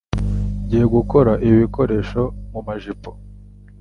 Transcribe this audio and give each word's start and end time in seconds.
Ngiye 0.63 0.85
gukora 0.95 1.31
ibi 1.45 1.57
bikoresho 1.63 2.21
mumajipo. 2.51 3.09